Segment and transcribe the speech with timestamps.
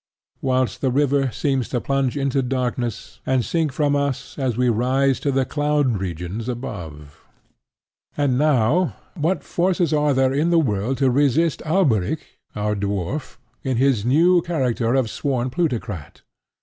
[0.41, 5.19] whilst the river seems to plunge into darkness and sink from us as we rise
[5.19, 7.23] to the cloud regions above.
[8.17, 13.77] And now, what forces are there in the world to resist Alberic, our dwarf, in
[13.77, 16.23] his new character of sworn plutocrat?